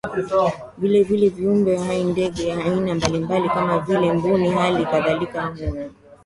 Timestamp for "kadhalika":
4.85-5.47